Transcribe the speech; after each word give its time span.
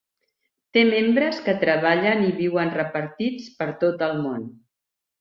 Te 0.77 0.83
membres 0.93 1.41
que 1.49 1.55
treballen 1.65 2.25
i 2.31 2.33
viuen 2.41 2.75
repartits 2.81 3.55
per 3.63 3.71
tot 3.87 4.07
el 4.11 4.19
món. 4.27 4.53